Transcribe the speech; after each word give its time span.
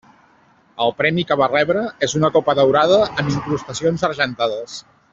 El 0.85 0.93
premi 1.01 1.25
que 1.31 1.37
va 1.41 1.49
rebre 1.51 1.83
és 2.09 2.17
una 2.21 2.33
copa 2.39 2.57
daurada 2.63 2.99
amb 3.11 3.31
incrustacions 3.37 4.11
argentades. 4.13 4.85